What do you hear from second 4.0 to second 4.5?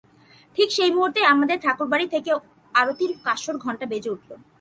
উঠল।